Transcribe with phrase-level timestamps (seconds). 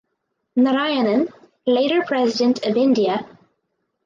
[0.55, 1.31] Narayanan
[1.67, 3.23] (later President of India).